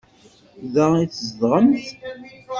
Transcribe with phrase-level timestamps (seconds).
[0.73, 1.85] Da i tzedɣemt?